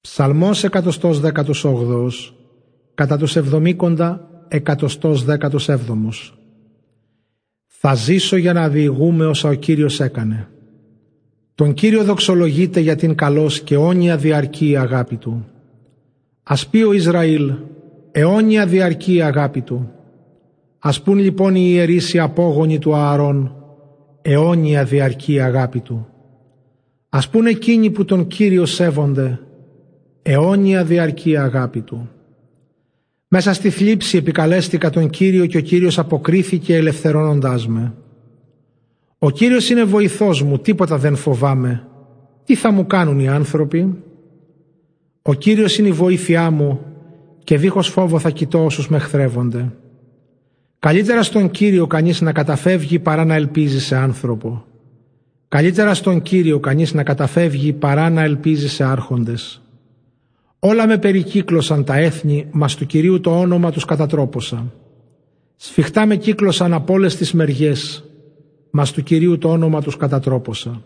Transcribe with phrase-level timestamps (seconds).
[0.00, 1.32] Ψαλμός 118
[2.94, 5.36] κατά τους εβδομήκοντα 117
[7.66, 10.48] Θα ζήσω για να διηγούμε όσα ο Κύριος έκανε.
[11.54, 15.46] Τον Κύριο δοξολογείται για την καλός και αιώνια διαρκή η αγάπη Του.
[16.42, 17.52] Ας πει ο Ισραήλ,
[18.12, 19.90] αιώνια διαρκή η αγάπη Του.
[20.78, 23.54] Ας πούν λοιπόν οι ιερείς οι απόγονοι του Ααρών,
[24.22, 26.06] αιώνια διαρκή η αγάπη Του.
[27.08, 29.40] Ας πούν εκείνοι που τον Κύριο σέβονται,
[30.22, 32.10] αιώνια διαρκή αγάπη Του.
[33.28, 37.94] Μέσα στη θλίψη επικαλέστηκα τον Κύριο και ο Κύριος αποκρίθηκε ελευθερώνοντάς με.
[39.18, 41.86] Ο Κύριος είναι βοηθός μου, τίποτα δεν φοβάμαι.
[42.44, 44.02] Τι θα μου κάνουν οι άνθρωποι;
[45.22, 46.80] Ο Κύριος είναι η βοήθειά μου
[47.44, 49.72] και δίχως φόβο θα κοιτώ όσους με χθρεύονται.
[50.78, 54.64] Καλύτερα στον Κύριο κανείς να καταφεύγει παρά να ελπίζει σε άνθρωπο.
[55.48, 59.62] Καλύτερα στον Κύριο κανείς να καταφεύγει παρά να ελπίζει σε άρχοντες.
[60.62, 64.72] Όλα με περικύκλωσαν τα έθνη, μας του Κυρίου το όνομα τους κατατρόπωσα.
[65.56, 68.04] Σφιχτά με κύκλωσαν από όλες τις μεριές,
[68.70, 70.82] μας του Κυρίου το όνομα τους κατατρόπωσα.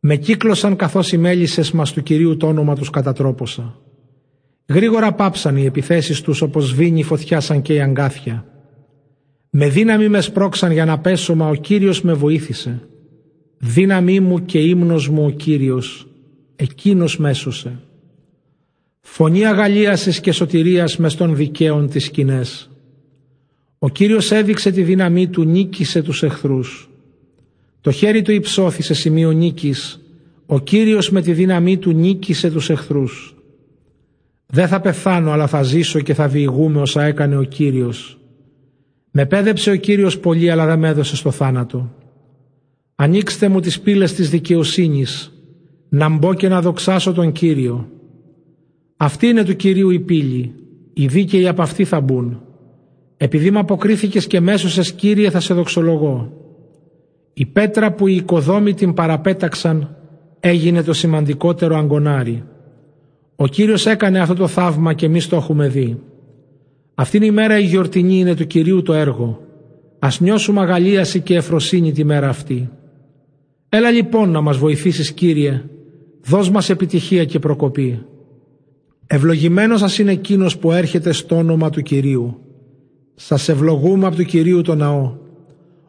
[0.00, 3.78] Με κύκλωσαν καθώς οι μέλισσες μας του Κυρίου το όνομα τους κατατρόπωσα.
[4.68, 8.44] Γρήγορα πάψαν οι επιθέσεις τους όπως βίνει φωτιά σαν και η αγκάθια.
[9.50, 12.88] Με δύναμη μες σπρώξαν για να πέσω, μα ο Κύριος με βοήθησε.
[13.58, 16.06] Δύναμή μου και ύμνος μου ο Κύριος,
[16.56, 17.80] εκείνος μέσωσε.
[19.18, 22.70] Φωνή αγαλίασης και σωτηρίας μες στον δικαίων τις σκηνές.
[23.78, 26.90] Ο Κύριος έδειξε τη δύναμή του, νίκησε τους εχθρούς.
[27.80, 30.00] Το χέρι του υψώθη σε σημείο νίκης.
[30.46, 33.34] Ο Κύριος με τη δύναμή του νίκησε τους εχθρούς.
[34.46, 38.18] Δεν θα πεθάνω αλλά θα ζήσω και θα διηγούμε όσα έκανε ο Κύριος.
[39.10, 41.94] Με πέδεψε ο Κύριος πολύ αλλά δεν με έδωσε στο θάνατο.
[42.94, 45.32] Ανοίξτε μου τις πύλες της δικαιοσύνης,
[45.88, 47.90] να μπω και να δοξάσω τον Κύριο.
[48.96, 50.54] Αυτή είναι του Κυρίου η πύλη,
[50.92, 52.40] οι δίκαιοι από αυτή θα μπουν.
[53.16, 56.32] Επειδή με αποκρίθηκες και μέσω σε Κύριε θα σε δοξολογώ.
[57.32, 59.96] Η πέτρα που οι οικοδόμοι την παραπέταξαν
[60.40, 62.44] έγινε το σημαντικότερο αγκονάρι.
[63.36, 66.00] Ο Κύριος έκανε αυτό το θαύμα και εμείς το έχουμε δει.
[66.94, 69.40] Αυτήν η μέρα η γιορτινή είναι του Κυρίου το έργο.
[69.98, 72.70] Ας νιώσουμε αγαλίαση και εφροσύνη τη μέρα αυτή.
[73.68, 75.62] Έλα λοιπόν να μας βοηθήσεις Κύριε,
[76.24, 78.06] δώσ' μας επιτυχία και προκοπή.
[79.06, 82.40] Ευλογημένος σας είναι εκείνος που έρχεται στο όνομα του Κυρίου.
[83.14, 85.14] Σας ευλογούμε από του Κυρίου το ναό.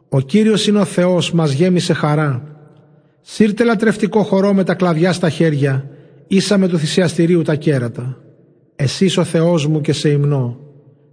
[0.08, 2.42] Ο Κύριος είναι ο Θεός, μας γέμισε χαρά.
[3.20, 5.90] Σύρτε λατρευτικό χορό με τα κλαδιά στα χέρια,
[6.26, 8.22] ίσα με του θυσιαστηρίου τα κέρατα.
[8.76, 10.58] Εσείς ο Θεός μου και σε υμνώ.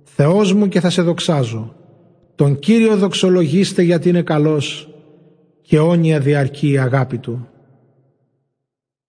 [0.03, 1.75] Θεός μου και θα σε δοξάζω.
[2.35, 4.89] Τον Κύριο δοξολογήστε γιατί είναι καλός
[5.61, 7.47] και όνια διαρκεί η αγάπη Του.